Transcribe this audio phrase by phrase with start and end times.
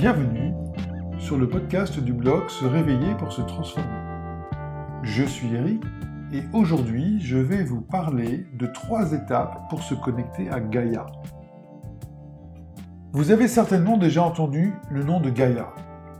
[0.00, 0.54] Bienvenue
[1.18, 3.86] sur le podcast du blog Se réveiller pour se transformer.
[5.02, 5.82] Je suis Eric
[6.32, 11.04] et aujourd'hui je vais vous parler de trois étapes pour se connecter à Gaïa.
[13.12, 15.68] Vous avez certainement déjà entendu le nom de Gaïa,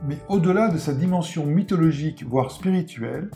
[0.05, 3.31] mais au-delà de sa dimension mythologique voire spirituelle,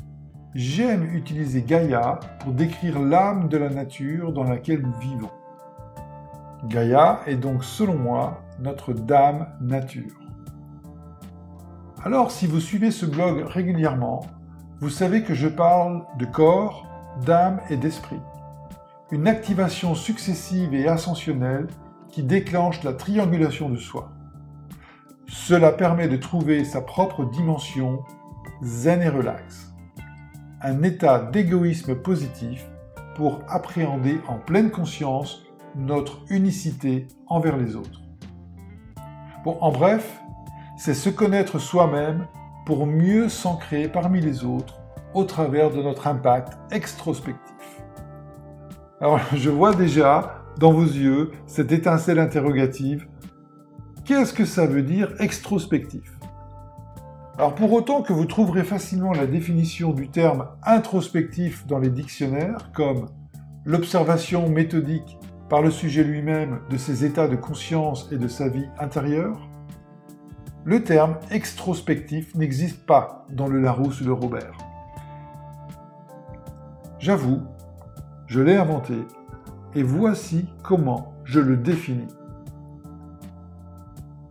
[0.54, 5.32] j'aime utiliser Gaïa pour décrire l'âme de la nature dans laquelle nous vivons.
[6.66, 10.25] Gaïa est donc selon moi notre Dame Nature.
[12.06, 14.28] Alors si vous suivez ce blog régulièrement,
[14.80, 16.86] vous savez que je parle de corps,
[17.26, 18.20] d'âme et d'esprit.
[19.10, 21.66] Une activation successive et ascensionnelle
[22.10, 24.12] qui déclenche la triangulation de soi.
[25.26, 28.04] Cela permet de trouver sa propre dimension
[28.62, 29.74] zen et relax.
[30.62, 32.68] Un état d'égoïsme positif
[33.16, 35.42] pour appréhender en pleine conscience
[35.76, 38.02] notre unicité envers les autres.
[39.44, 40.22] Bon, en bref,
[40.78, 42.28] c'est se connaître soi-même
[42.66, 44.80] pour mieux s'ancrer parmi les autres
[45.14, 47.84] au travers de notre impact extrospectif.
[49.00, 53.08] Alors, je vois déjà dans vos yeux cette étincelle interrogative.
[54.04, 56.12] Qu'est-ce que ça veut dire extrospectif?
[57.38, 62.72] Alors pour autant que vous trouverez facilement la définition du terme introspectif dans les dictionnaires,
[62.74, 63.08] comme
[63.66, 65.18] l'observation méthodique
[65.50, 69.50] par le sujet lui-même de ses états de conscience et de sa vie intérieure,
[70.66, 74.58] le terme extrospectif n'existe pas dans le Larousse de Robert.
[76.98, 77.44] J'avoue,
[78.26, 78.96] je l'ai inventé
[79.76, 82.08] et voici comment je le définis.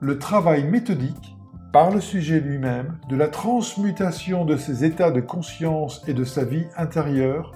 [0.01, 1.37] Le travail méthodique
[1.73, 6.45] par le sujet lui-même de la transmutation de ses états de conscience et de sa
[6.45, 7.53] vie intérieure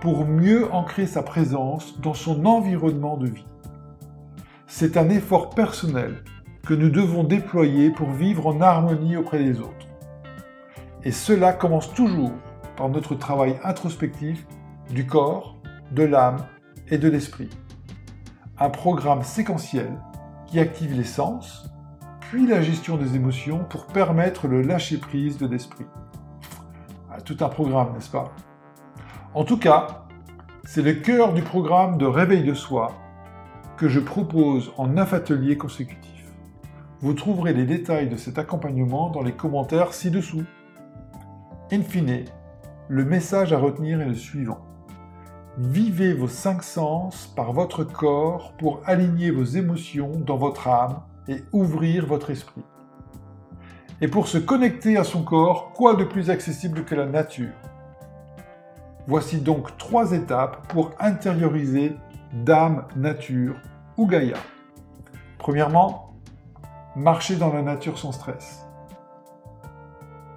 [0.00, 3.46] pour mieux ancrer sa présence dans son environnement de vie.
[4.66, 6.24] C'est un effort personnel
[6.64, 9.88] que nous devons déployer pour vivre en harmonie auprès des autres.
[11.02, 12.32] Et cela commence toujours
[12.76, 14.46] par notre travail introspectif
[14.90, 15.56] du corps,
[15.90, 16.44] de l'âme
[16.88, 17.50] et de l'esprit.
[18.58, 19.90] Un programme séquentiel
[20.46, 21.68] qui active les sens,
[22.20, 25.86] puis la gestion des émotions pour permettre le lâcher-prise de l'esprit.
[27.10, 28.32] Ah, tout un programme, n'est-ce pas?
[29.34, 30.06] En tout cas,
[30.64, 32.92] c'est le cœur du programme de réveil de soi
[33.76, 36.11] que je propose en neuf ateliers consécutifs.
[37.02, 40.44] Vous trouverez les détails de cet accompagnement dans les commentaires ci-dessous.
[41.72, 42.26] In fine,
[42.86, 44.60] le message à retenir est le suivant.
[45.58, 51.42] Vivez vos cinq sens par votre corps pour aligner vos émotions dans votre âme et
[51.50, 52.62] ouvrir votre esprit.
[54.00, 57.50] Et pour se connecter à son corps, quoi de plus accessible que la nature?
[59.08, 61.96] Voici donc trois étapes pour intérioriser
[62.32, 63.56] Dame Nature
[63.96, 64.36] ou Gaïa.
[65.38, 66.11] Premièrement,
[66.96, 68.66] marcher dans la nature sans stress.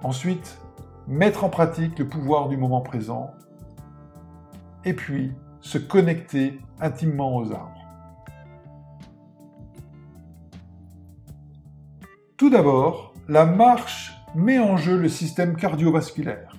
[0.02, 0.58] Ensuite,
[1.06, 3.32] mettre en pratique le pouvoir du moment présent.
[4.84, 7.72] Et puis, se connecter intimement aux arbres.
[12.36, 16.56] Tout d'abord, la marche met en jeu le système cardiovasculaire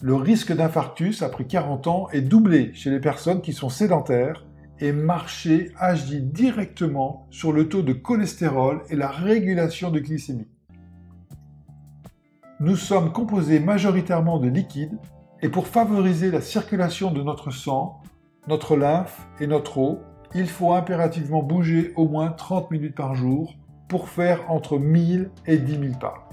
[0.00, 4.44] le risque d'infarctus après 40 ans est doublé chez les personnes qui sont sédentaires
[4.80, 10.48] et marcher agit directement sur le taux de cholestérol et la régulation de glycémie.
[12.60, 14.98] Nous sommes composés majoritairement de liquides
[15.42, 18.02] et pour favoriser la circulation de notre sang,
[18.48, 20.00] notre lymphe et notre eau,
[20.34, 23.54] il faut impérativement bouger au moins 30 minutes par jour
[23.88, 26.28] pour faire entre 1000 et 10 000 pas.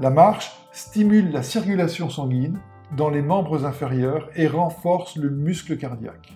[0.00, 2.58] La marche stimule la circulation sanguine
[2.96, 6.32] dans les membres inférieurs et renforce le muscle cardiaque.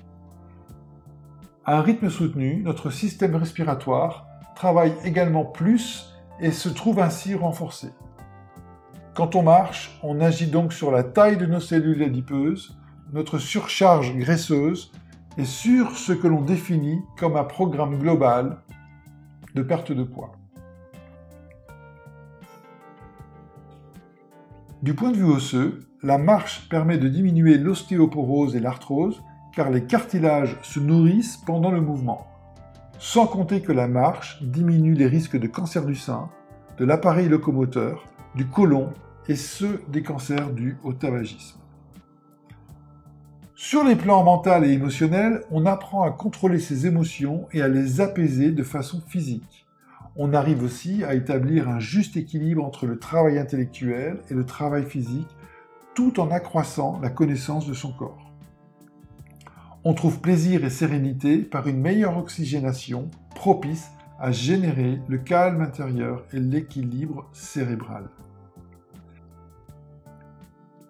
[1.68, 7.88] À un rythme soutenu, notre système respiratoire travaille également plus et se trouve ainsi renforcé.
[9.14, 12.78] Quand on marche, on agit donc sur la taille de nos cellules adipeuses,
[13.12, 14.92] notre surcharge graisseuse
[15.38, 18.58] et sur ce que l'on définit comme un programme global
[19.56, 20.36] de perte de poids.
[24.82, 29.20] Du point de vue osseux, la marche permet de diminuer l'ostéoporose et l'arthrose
[29.56, 32.28] car les cartilages se nourrissent pendant le mouvement.
[33.00, 36.28] Sans compter que la marche diminue les risques de cancer du sein,
[36.78, 38.04] de l'appareil locomoteur,
[38.36, 38.90] du côlon
[39.26, 41.58] et ceux des cancers dus au tabagisme.
[43.56, 48.00] Sur les plans mental et émotionnel, on apprend à contrôler ses émotions et à les
[48.00, 49.66] apaiser de façon physique
[50.18, 54.84] on arrive aussi à établir un juste équilibre entre le travail intellectuel et le travail
[54.84, 55.28] physique,
[55.94, 58.25] tout en accroissant la connaissance de son corps.
[59.88, 66.24] On trouve plaisir et sérénité par une meilleure oxygénation propice à générer le calme intérieur
[66.32, 68.08] et l'équilibre cérébral.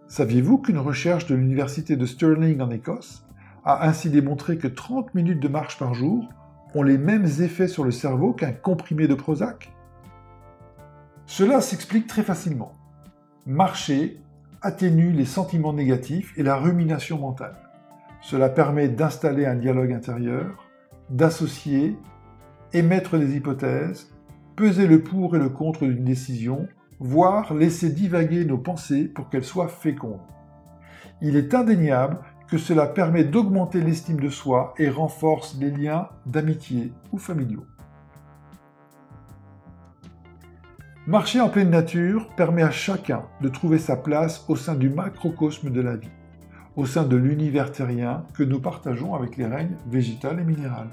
[0.08, 3.26] Saviez-vous qu'une recherche de l'université de Stirling en Écosse
[3.66, 6.30] a ainsi démontré que 30 minutes de marche par jour
[6.74, 9.74] ont les mêmes effets sur le cerveau qu'un comprimé de Prozac?
[11.26, 12.72] Cela s'explique très facilement.
[13.44, 14.22] Marcher
[14.62, 17.65] atténue les sentiments négatifs et la rumination mentale.
[18.26, 20.66] Cela permet d'installer un dialogue intérieur,
[21.10, 21.96] d'associer,
[22.72, 24.12] émettre des hypothèses,
[24.56, 26.66] peser le pour et le contre d'une décision,
[26.98, 30.18] voire laisser divaguer nos pensées pour qu'elles soient fécondes.
[31.22, 32.18] Il est indéniable
[32.48, 37.66] que cela permet d'augmenter l'estime de soi et renforce les liens d'amitié ou familiaux.
[41.06, 45.70] Marcher en pleine nature permet à chacun de trouver sa place au sein du macrocosme
[45.70, 46.10] de la vie,
[46.76, 50.88] au sein de l'univers terrien que nous partageons avec les règnes végétal et minéral.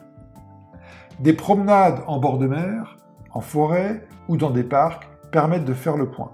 [1.19, 2.97] Des promenades en bord de mer,
[3.31, 6.31] en forêt ou dans des parcs permettent de faire le point,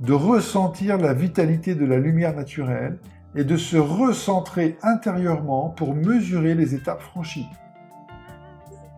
[0.00, 2.98] de ressentir la vitalité de la lumière naturelle
[3.34, 7.48] et de se recentrer intérieurement pour mesurer les étapes franchies.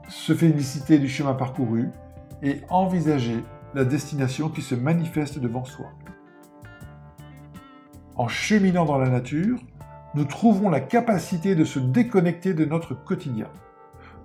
[0.09, 1.89] Se féliciter du chemin parcouru
[2.43, 5.87] et envisager la destination qui se manifeste devant soi.
[8.19, 9.61] En cheminant dans la nature,
[10.17, 13.47] nous trouvons la capacité de se déconnecter de notre quotidien.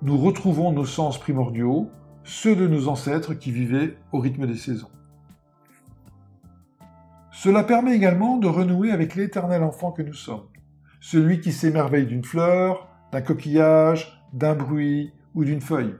[0.01, 1.91] Nous retrouvons nos sens primordiaux,
[2.23, 4.89] ceux de nos ancêtres qui vivaient au rythme des saisons.
[7.31, 10.47] Cela permet également de renouer avec l'éternel enfant que nous sommes,
[10.99, 15.93] celui qui s'émerveille d'une fleur, d'un coquillage, d'un bruit ou d'une feuille.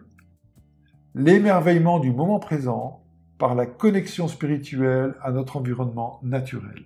[1.13, 3.03] L'émerveillement du moment présent
[3.37, 6.85] par la connexion spirituelle à notre environnement naturel.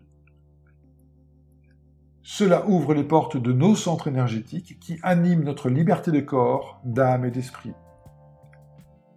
[2.30, 7.24] Cela ouvre les portes de nos centres énergétiques qui animent notre liberté de corps, d'âme
[7.24, 7.72] et d'esprit.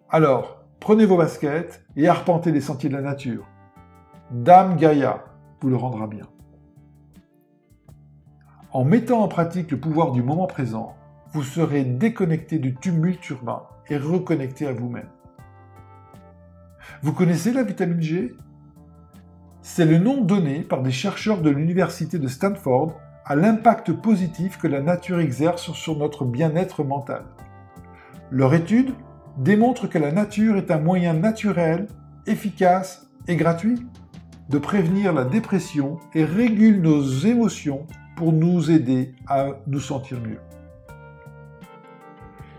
[0.08, 3.48] Alors, prenez vos baskets et arpentez les sentiers de la nature.
[4.30, 5.24] Dame Gaïa
[5.60, 6.28] vous le rendra bien.
[8.70, 10.94] En mettant en pratique le pouvoir du moment présent,
[11.32, 15.10] vous serez déconnecté du tumulte urbain et reconnecté à vous-même.
[17.02, 18.36] Vous connaissez la vitamine G?
[19.62, 24.66] C'est le nom donné par des chercheurs de l'université de Stanford à l'impact positif que
[24.66, 27.24] la nature exerce sur notre bien-être mental.
[28.30, 28.94] Leur étude
[29.36, 31.88] démontre que la nature est un moyen naturel,
[32.26, 33.86] efficace et gratuit
[34.48, 37.86] de prévenir la dépression et régule nos émotions
[38.16, 40.40] pour nous aider à nous sentir mieux.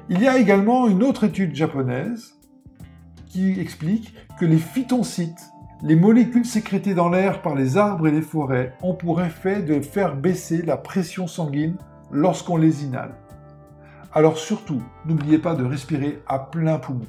[0.10, 2.36] Il y a également une autre étude japonaise
[3.28, 5.52] qui explique que les phytoncites,
[5.84, 9.82] les molécules sécrétées dans l'air par les arbres et les forêts, ont pour effet de
[9.82, 11.76] faire baisser la pression sanguine
[12.12, 13.16] lorsqu'on les inhale.
[14.14, 17.08] Alors surtout, n'oubliez pas de respirer à plein poumon.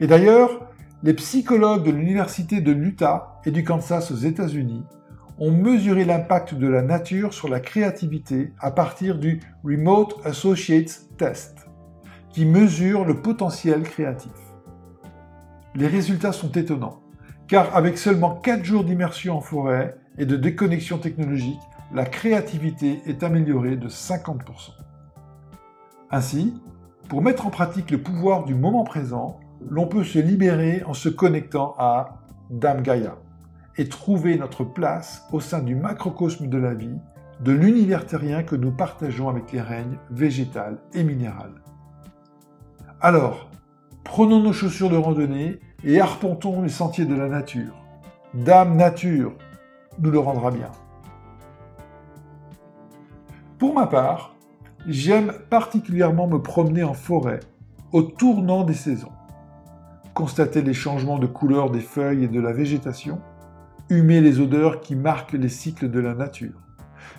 [0.00, 0.66] Et d'ailleurs,
[1.02, 4.84] les psychologues de l'Université de l'Utah et du Kansas aux États-Unis
[5.38, 11.68] ont mesuré l'impact de la nature sur la créativité à partir du Remote Associates Test,
[12.30, 14.32] qui mesure le potentiel créatif.
[15.74, 16.99] Les résultats sont étonnants,
[17.50, 21.58] car avec seulement 4 jours d'immersion en forêt et de déconnexion technologique,
[21.92, 24.38] la créativité est améliorée de 50%.
[26.12, 26.54] Ainsi,
[27.08, 31.08] pour mettre en pratique le pouvoir du moment présent, l'on peut se libérer en se
[31.08, 33.16] connectant à Dame Gaïa
[33.76, 36.98] et trouver notre place au sein du macrocosme de la vie,
[37.40, 41.50] de l'univers terrien que nous partageons avec les règnes végétal et minéral.
[43.00, 43.50] Alors,
[44.04, 47.74] Prenons nos chaussures de randonnée et arpentons les sentiers de la nature.
[48.34, 49.32] Dame Nature
[49.98, 50.70] nous le rendra bien.
[53.58, 54.34] Pour ma part,
[54.86, 57.40] j'aime particulièrement me promener en forêt
[57.92, 59.12] au tournant des saisons.
[60.14, 63.20] Constater les changements de couleur des feuilles et de la végétation,
[63.88, 66.60] humer les odeurs qui marquent les cycles de la nature.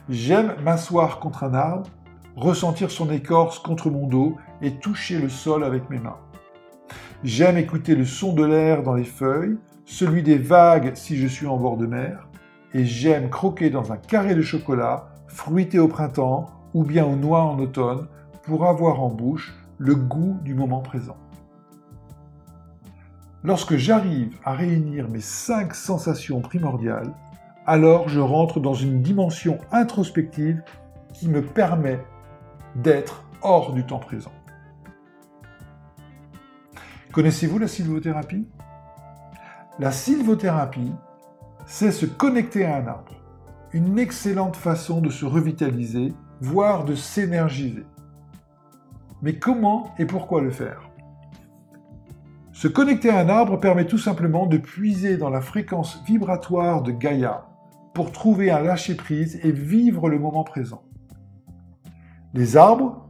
[0.10, 1.89] J'aime m'asseoir contre un arbre,
[2.36, 6.18] ressentir son écorce contre mon dos et toucher le sol avec mes mains.
[7.23, 11.45] J'aime écouter le son de l'air dans les feuilles, celui des vagues si je suis
[11.45, 12.27] en bord de mer,
[12.73, 17.43] et j'aime croquer dans un carré de chocolat, fruité au printemps ou bien aux noix
[17.43, 18.07] en automne,
[18.41, 21.17] pour avoir en bouche le goût du moment présent.
[23.43, 27.13] Lorsque j'arrive à réunir mes cinq sensations primordiales,
[27.67, 30.63] alors je rentre dans une dimension introspective
[31.13, 31.99] qui me permet
[32.77, 34.31] d'être hors du temps présent.
[37.12, 38.48] Connaissez-vous la sylvothérapie?
[39.80, 40.94] La sylvothérapie,
[41.65, 43.22] c'est se connecter à un arbre.
[43.74, 47.86] Une excellente façon de se revitaliser, voire de s'énergiser.
[49.22, 50.89] Mais comment et pourquoi le faire?
[52.53, 56.94] Se connecter à un arbre permet tout simplement de puiser dans la fréquence vibratoire de
[56.94, 57.46] Gaïa
[57.94, 60.84] pour trouver un lâcher-prise et vivre le moment présent.
[62.34, 63.10] Les arbres,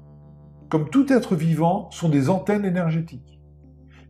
[0.70, 3.41] comme tout être vivant, sont des antennes énergétiques.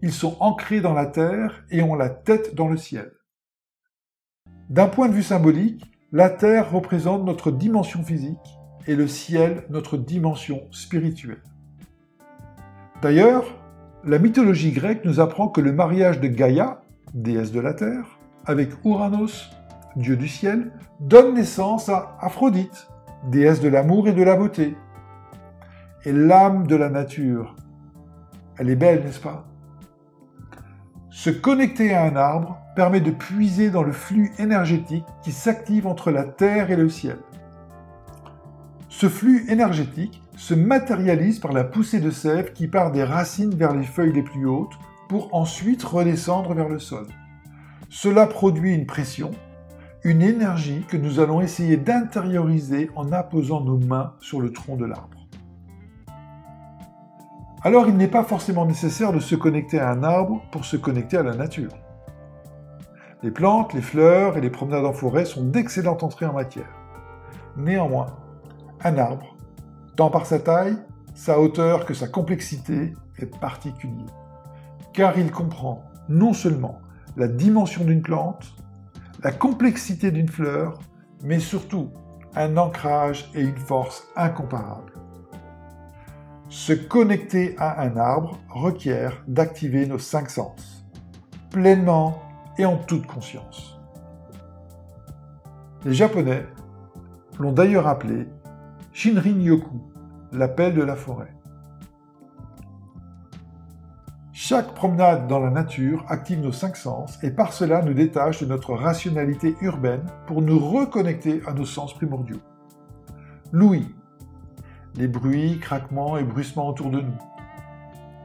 [0.03, 3.11] Ils sont ancrés dans la terre et ont la tête dans le ciel.
[4.69, 9.97] D'un point de vue symbolique, la terre représente notre dimension physique et le ciel notre
[9.97, 11.43] dimension spirituelle.
[13.01, 13.45] D'ailleurs,
[14.03, 16.81] la mythologie grecque nous apprend que le mariage de Gaïa,
[17.13, 19.51] déesse de la terre, avec Ouranos,
[19.95, 22.87] dieu du ciel, donne naissance à Aphrodite,
[23.29, 24.75] déesse de l'amour et de la beauté.
[26.05, 27.55] Et l'âme de la nature,
[28.57, 29.50] elle est belle, n'est-ce pas?
[31.11, 36.09] Se connecter à un arbre permet de puiser dans le flux énergétique qui s'active entre
[36.09, 37.17] la terre et le ciel.
[38.87, 43.75] Ce flux énergétique se matérialise par la poussée de sève qui part des racines vers
[43.75, 47.07] les feuilles les plus hautes pour ensuite redescendre vers le sol.
[47.89, 49.31] Cela produit une pression,
[50.05, 54.85] une énergie que nous allons essayer d'intérioriser en apposant nos mains sur le tronc de
[54.85, 55.20] l'arbre.
[57.63, 61.17] Alors il n'est pas forcément nécessaire de se connecter à un arbre pour se connecter
[61.17, 61.71] à la nature.
[63.21, 66.73] Les plantes, les fleurs et les promenades en forêt sont d'excellentes entrées en matière.
[67.55, 68.07] Néanmoins,
[68.83, 69.37] un arbre,
[69.95, 70.75] tant par sa taille,
[71.13, 74.07] sa hauteur que sa complexité, est particulier.
[74.91, 76.79] Car il comprend non seulement
[77.15, 78.55] la dimension d'une plante,
[79.23, 80.79] la complexité d'une fleur,
[81.23, 81.91] mais surtout
[82.35, 84.93] un ancrage et une force incomparables.
[86.51, 90.85] Se connecter à un arbre requiert d'activer nos cinq sens,
[91.49, 92.21] pleinement
[92.57, 93.79] et en toute conscience.
[95.85, 96.45] Les Japonais
[97.39, 98.27] l'ont d'ailleurs appelé
[98.91, 99.81] Shinrin-yoku,
[100.33, 101.33] l'appel de la forêt.
[104.33, 108.47] Chaque promenade dans la nature active nos cinq sens et par cela nous détache de
[108.47, 112.41] notre rationalité urbaine pour nous reconnecter à nos sens primordiaux.
[113.53, 113.95] L'ouïe,
[114.95, 117.17] les bruits, craquements et bruissements autour de nous.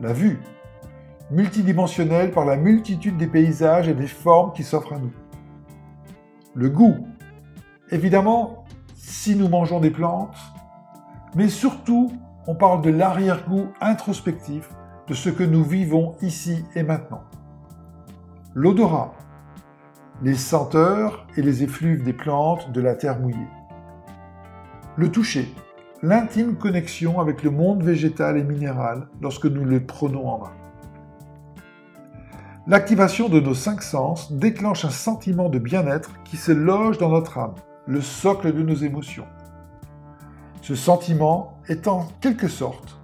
[0.01, 0.41] La vue,
[1.31, 5.13] multidimensionnelle par la multitude des paysages et des formes qui s'offrent à nous.
[6.55, 7.07] Le goût,
[7.91, 10.37] évidemment, si nous mangeons des plantes,
[11.35, 12.13] mais surtout,
[12.47, 14.69] on parle de l'arrière-goût introspectif
[15.09, 17.23] de ce que nous vivons ici et maintenant.
[18.55, 19.15] L'odorat,
[20.23, 23.37] les senteurs et les effluves des plantes de la terre mouillée.
[24.97, 25.53] Le toucher,
[26.07, 30.53] l'intime connexion avec le monde végétal et minéral lorsque nous le prenons en main.
[32.69, 37.39] L'activation de nos cinq sens déclenche un sentiment de bien-être qui se loge dans notre
[37.39, 37.55] âme,
[37.87, 39.27] le socle de nos émotions.
[40.63, 43.01] Ce sentiment est en quelque sorte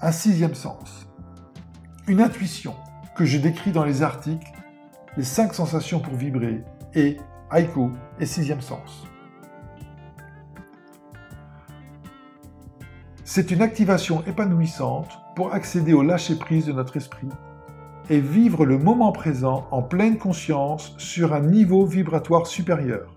[0.00, 1.08] un sixième sens,
[2.06, 2.74] une intuition
[3.16, 4.52] que je décris dans les articles
[5.16, 6.62] Les cinq sensations pour vibrer
[6.94, 7.16] et
[7.52, 9.06] Aiko et sixième sens.
[13.36, 17.26] C'est une activation épanouissante pour accéder au lâcher-prise de notre esprit
[18.08, 23.12] et vivre le moment présent en pleine conscience sur un niveau vibratoire supérieur.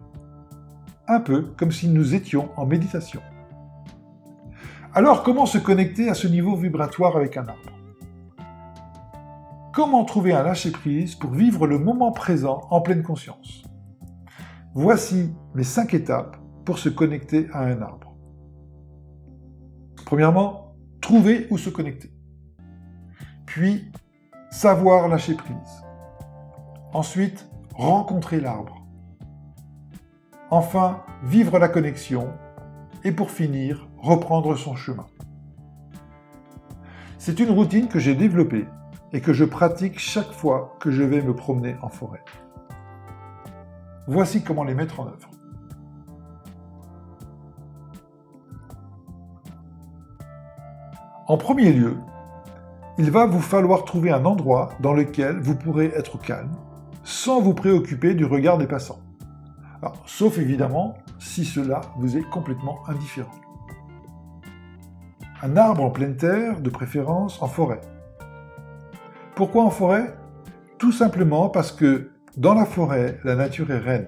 [1.07, 3.21] Un peu comme si nous étions en méditation.
[4.95, 7.77] Alors comment se connecter à ce niveau vibratoire avec un arbre?
[9.71, 13.65] Comment trouver un lâcher-prise pour vivre le moment présent en pleine conscience?
[14.73, 18.06] Voici mes cinq étapes pour se connecter à un arbre.
[20.07, 22.09] Premièrement, trouver où se connecter.
[23.45, 23.91] Puis,
[24.49, 25.83] savoir lâcher prise.
[26.93, 28.87] Ensuite, rencontrer l'arbre.
[30.49, 32.29] Enfin, vivre la connexion.
[33.03, 35.07] Et pour finir, reprendre son chemin.
[37.17, 38.65] C'est une routine que j'ai développée
[39.11, 42.23] et que je pratique chaque fois que je vais me promener en forêt.
[44.07, 45.29] Voici comment les mettre en œuvre.
[51.29, 51.97] En premier lieu,
[52.97, 56.55] il va vous falloir trouver un endroit dans lequel vous pourrez être calme,
[57.03, 59.01] sans vous préoccuper du regard des passants.
[60.05, 63.35] sauf évidemment si cela vous est complètement indifférent.
[65.43, 67.81] Un arbre en pleine terre, de préférence en forêt.
[69.35, 70.15] Pourquoi en forêt?
[70.77, 74.07] Tout simplement parce que dans la forêt, la nature est reine.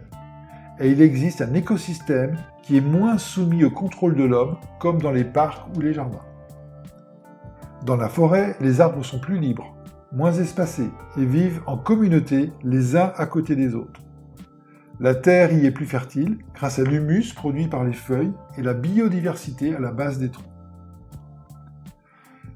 [0.79, 5.11] Et il existe un écosystème qui est moins soumis au contrôle de l'homme, comme dans
[5.11, 6.28] les parcs ou les jardins.
[7.85, 9.73] Dans la forêt, les arbres sont plus libres,
[10.11, 14.01] moins espacés et vivent en communauté les uns à côté des autres.
[14.99, 18.73] La terre y est plus fertile grâce à l'humus produit par les feuilles et la
[18.73, 20.45] biodiversité à la base des troncs.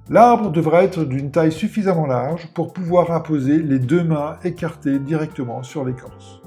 [0.10, 5.64] L'arbre devra être d'une taille suffisamment large pour pouvoir imposer les deux mains écartées directement
[5.64, 6.42] sur l'écorce.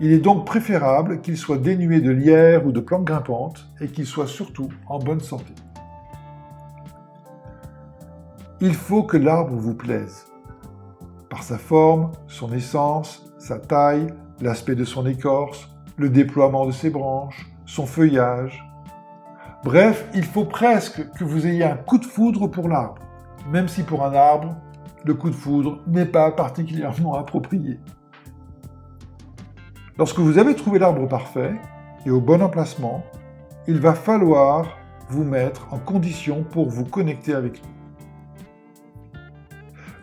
[0.00, 4.04] Il est donc préférable qu'il soit dénué de lierre ou de plantes grimpantes et qu'il
[4.04, 5.54] soit surtout en bonne santé.
[8.60, 10.26] Il faut que l'arbre vous plaise.
[11.28, 14.08] Par sa forme, son essence, sa taille,
[14.40, 18.64] l'aspect de son écorce, le déploiement de ses branches, son feuillage,
[19.62, 23.02] Bref, il faut presque que vous ayez un coup de foudre pour l'arbre,
[23.50, 24.56] même si pour un arbre,
[25.04, 27.78] le coup de foudre n'est pas particulièrement approprié.
[29.98, 31.56] Lorsque vous avez trouvé l'arbre parfait
[32.06, 33.04] et au bon emplacement,
[33.68, 34.78] il va falloir
[35.10, 37.79] vous mettre en condition pour vous connecter avec lui.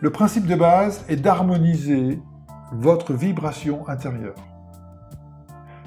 [0.00, 2.22] Le principe de base est d'harmoniser
[2.70, 4.36] votre vibration intérieure.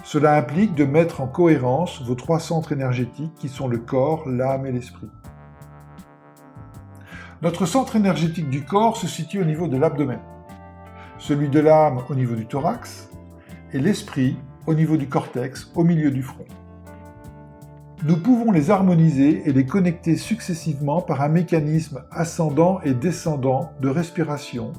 [0.04, 4.66] Cela implique de mettre en cohérence vos trois centres énergétiques qui sont le corps, l'âme
[4.66, 5.08] et l'esprit.
[7.42, 10.20] Notre centre énergétique du corps se situe au niveau de l'abdomen,
[11.18, 13.10] celui de l'âme au niveau du thorax
[13.72, 14.38] et l'esprit
[14.68, 16.46] au niveau du cortex au milieu du front.
[18.04, 23.90] Nous pouvons les harmoniser et les connecter successivement par un mécanisme ascendant et descendant de
[23.90, 24.74] respiration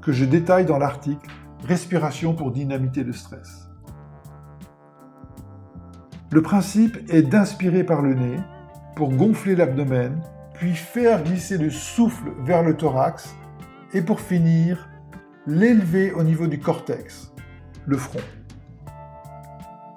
[0.00, 1.28] que je détaille dans l'article
[1.66, 3.68] Respiration pour dynamiter le stress.
[6.30, 8.36] Le principe est d'inspirer par le nez
[8.96, 10.20] pour gonfler l'abdomen,
[10.54, 13.34] puis faire glisser le souffle vers le thorax
[13.94, 14.88] et pour finir,
[15.46, 17.32] l'élever au niveau du cortex,
[17.86, 18.20] le front.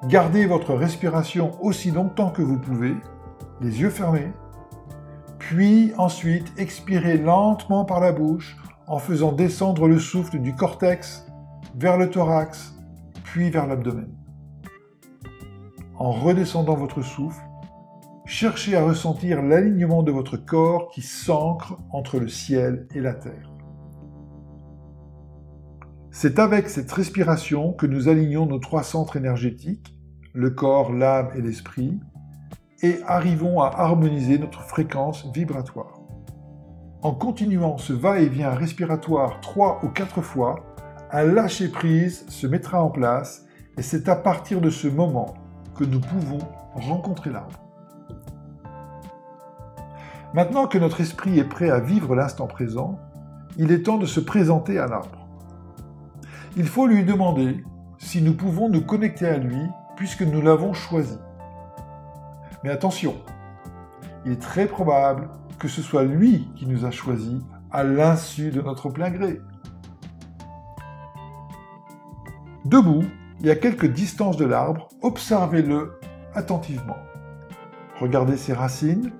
[0.08, 2.96] Gardez votre respiration aussi longtemps que vous pouvez,
[3.62, 4.32] les yeux fermés,
[5.40, 11.28] puis ensuite expirez lentement par la bouche en faisant descendre le souffle du cortex
[11.76, 12.76] vers le thorax,
[13.24, 14.18] puis vers l'abdomen
[16.00, 17.42] en redescendant votre souffle,
[18.26, 23.52] cherchez à ressentir l'alignement de votre corps qui s'ancre entre le ciel et la terre.
[26.12, 29.97] C'est avec cette respiration que nous alignons nos trois centres énergétiques,
[30.38, 32.00] le corps, l'âme et l'esprit,
[32.84, 36.00] et arrivons à harmoniser notre fréquence vibratoire.
[37.02, 40.60] En continuant ce va-et-vient respiratoire trois ou quatre fois,
[41.12, 43.48] un lâcher-prise se mettra en place
[43.80, 45.34] et c'est à partir de ce moment
[45.76, 46.38] que nous pouvons
[46.76, 47.60] rencontrer l'arbre.
[50.36, 53.00] Maintenant que notre esprit est prêt à vivre l'instant présent,
[53.58, 55.28] il est temps de se présenter à l'arbre.
[56.58, 57.64] Il faut lui demander
[57.98, 59.64] si nous pouvons nous connecter à lui
[59.98, 61.18] puisque nous l'avons choisi.
[62.64, 63.16] Mais attention,
[64.26, 65.30] il est très probable
[65.60, 69.42] que ce soit lui qui nous a choisis à l'insu de notre plein gré.
[72.64, 73.04] Debout,
[73.44, 76.00] et à quelques distances de l'arbre, observez-le
[76.34, 76.98] attentivement.
[78.00, 79.12] Regardez ses racines,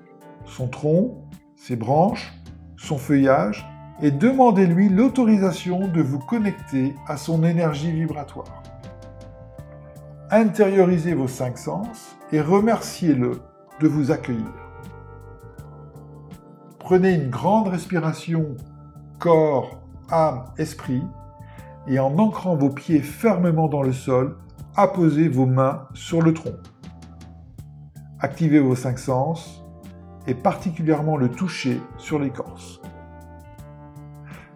[0.44, 1.24] son tronc,
[1.56, 2.34] ses branches,
[2.76, 3.66] son feuillage,
[4.00, 8.62] et demandez-lui l'autorisation de vous connecter à son énergie vibratoire.
[10.30, 13.40] Intériorisez vos cinq sens et remerciez-le
[13.80, 14.52] de vous accueillir.
[16.78, 18.54] Prenez une grande respiration
[19.18, 21.02] corps, âme, esprit
[21.86, 24.36] et en ancrant vos pieds fermement dans le sol,
[24.76, 26.58] apposez vos mains sur le tronc.
[28.20, 29.64] Activez vos cinq sens
[30.26, 32.82] et particulièrement le toucher sur l'écorce.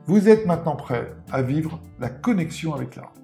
[0.04, 3.21] Vous êtes maintenant prêt à vivre la connexion avec l'arbre.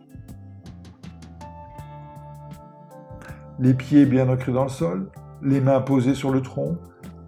[3.60, 5.10] Les pieds bien ancrés dans le sol,
[5.42, 6.76] les mains posées sur le tronc,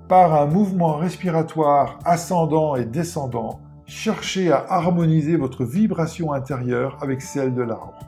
[0.06, 7.52] par un mouvement respiratoire ascendant et descendant, cherchez à harmoniser votre vibration intérieure avec celle
[7.52, 7.98] de l'arbre.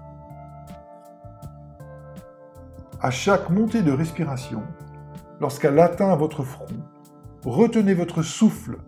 [3.00, 4.62] À chaque montée de respiration,
[5.40, 6.66] lorsqu'elle atteint votre front,
[7.44, 8.78] retenez votre souffle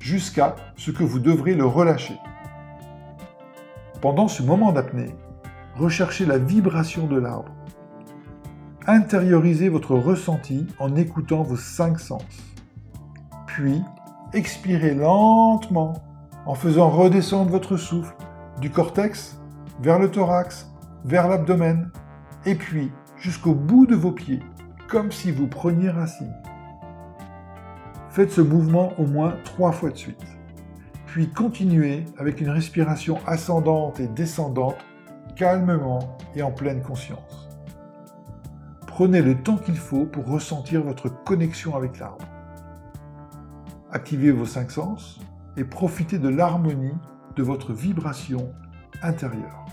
[0.00, 2.18] jusqu'à ce que vous devrez le relâcher.
[4.00, 5.14] Pendant ce moment d'apnée,
[5.76, 7.54] recherchez la vibration de l'arbre.
[8.86, 12.22] Intériorisez votre ressenti en écoutant vos cinq sens.
[13.46, 13.82] Puis,
[14.34, 15.94] expirez lentement
[16.44, 18.14] en faisant redescendre votre souffle
[18.60, 19.40] du cortex
[19.80, 20.70] vers le thorax,
[21.06, 21.90] vers l'abdomen,
[22.44, 24.40] et puis jusqu'au bout de vos pieds,
[24.86, 26.34] comme si vous preniez racine.
[28.10, 30.26] Faites ce mouvement au moins trois fois de suite.
[31.06, 34.76] Puis continuez avec une respiration ascendante et descendante,
[35.36, 37.43] calmement et en pleine conscience.
[38.94, 42.24] Prenez le temps qu'il faut pour ressentir votre connexion avec l'arbre.
[43.90, 45.18] Activez vos cinq sens,
[45.56, 46.94] et profitez de l'harmonie
[47.34, 48.54] de votre vibration
[49.02, 49.64] intérieure.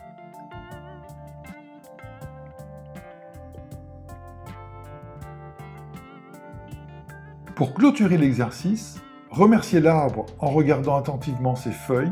[7.54, 12.12] Pour clôturer l'exercice, Remerciez l'arbre en regardant attentivement ses feuilles,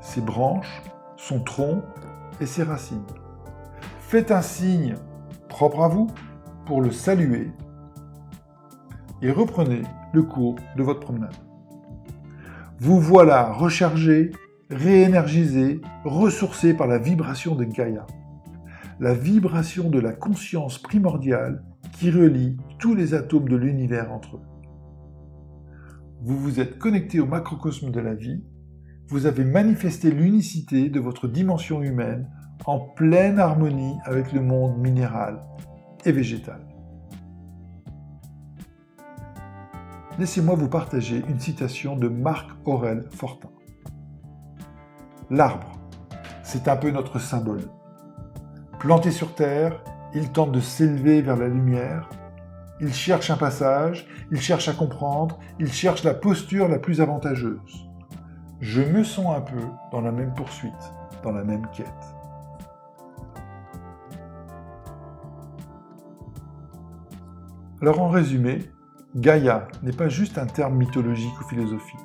[0.00, 0.82] ses branches,
[1.16, 1.82] son tronc
[2.42, 3.06] et ses racines.
[4.00, 4.96] Faites un signe
[5.48, 6.08] propre à vous
[6.68, 7.50] pour le saluer
[9.22, 11.34] et reprenez le cours de votre promenade.
[12.78, 14.32] Vous voilà rechargé,
[14.68, 18.06] réénergisé, ressourcé par la vibration de Gaïa,
[19.00, 24.42] la vibration de la conscience primordiale qui relie tous les atomes de l'univers entre eux.
[26.20, 28.44] Vous vous êtes connecté au macrocosme de la vie,
[29.06, 32.28] vous avez manifesté l'unicité de votre dimension humaine
[32.66, 35.40] en pleine harmonie avec le monde minéral
[36.04, 36.60] et végétal.
[40.18, 43.50] Laissez-moi vous partager une citation de Marc-Aurèle Fortin.
[45.30, 45.78] L'arbre,
[46.42, 47.62] c'est un peu notre symbole.
[48.80, 49.82] Planté sur terre,
[50.14, 52.08] il tente de s'élever vers la lumière,
[52.80, 57.88] il cherche un passage, il cherche à comprendre, il cherche la posture la plus avantageuse.
[58.60, 59.60] Je me sens un peu
[59.92, 60.72] dans la même poursuite,
[61.22, 62.17] dans la même quête.
[67.80, 68.70] Alors en résumé,
[69.14, 72.00] Gaïa n'est pas juste un terme mythologique ou philosophique,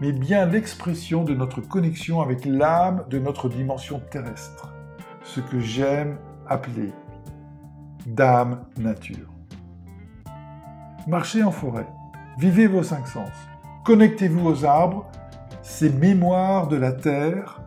[0.00, 4.72] mais bien l'expression de notre connexion avec l'âme de notre dimension terrestre,
[5.24, 6.92] ce que j'aime appeler
[8.06, 9.28] d'âme nature.
[11.08, 11.88] Marchez en forêt,
[12.38, 13.32] vivez vos cinq sens,
[13.84, 15.10] connectez-vous aux arbres,
[15.62, 17.60] ces mémoires de la terre,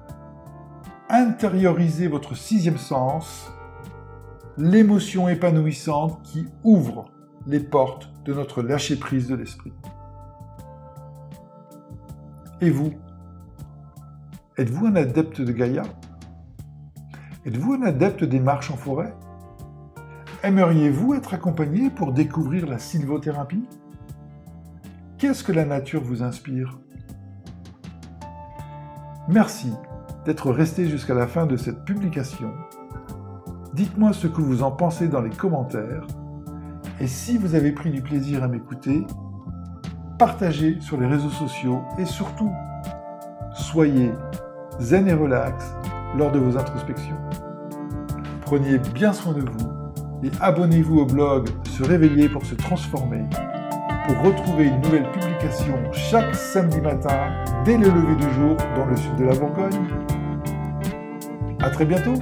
[1.10, 3.52] intériorisez votre sixième sens,
[4.58, 7.12] l'émotion épanouissante qui ouvre
[7.48, 9.74] les portes de notre lâcher-prise de l'esprit.
[12.62, 12.94] Et vous
[14.58, 15.84] Êtes-vous un adepte de Gaïa?
[17.46, 19.14] Êtes-vous un adepte des marches en forêt?
[20.44, 23.64] Aimeriez-vous être accompagné pour découvrir la sylvothérapie?
[25.18, 26.80] Qu'est-ce que la nature vous inspire?
[29.28, 29.72] Merci
[30.26, 32.54] d'être resté jusqu'à la fin de cette publication.
[33.74, 36.06] Dites-moi ce que vous en pensez dans les commentaires.
[37.02, 39.08] Et si vous avez pris du plaisir à m'écouter,
[40.20, 42.52] partagez sur les réseaux sociaux et surtout,
[43.56, 44.12] soyez
[44.80, 45.74] zen et relax
[46.16, 47.18] lors de vos introspections.
[48.42, 49.68] Prenez bien soin de vous
[50.24, 53.26] et abonnez-vous au blog Se réveiller pour se transformer
[54.08, 57.32] pour retrouver une nouvelle publication chaque samedi matin
[57.66, 59.88] dès le lever du jour dans le sud de la Bourgogne.
[61.62, 62.14] À très bientôt